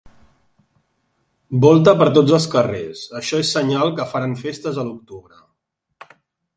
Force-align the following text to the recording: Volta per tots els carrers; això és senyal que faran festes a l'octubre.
Volta 1.65 1.93
per 2.01 2.07
tots 2.17 2.33
els 2.39 2.49
carrers; 2.55 3.05
això 3.23 3.43
és 3.45 3.53
senyal 3.59 3.95
que 4.01 4.11
faran 4.15 4.37
festes 4.45 4.85
a 4.85 4.91
l'octubre. 4.91 5.41